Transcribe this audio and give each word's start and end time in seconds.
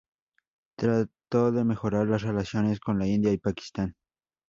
Trató 0.79 1.51
de 1.51 1.63
mejorar 1.63 2.07
las 2.07 2.23
relaciones 2.23 2.79
con 2.79 2.97
la 2.97 3.05
India 3.05 3.31
y 3.31 3.37
Pakistán. 3.37 3.93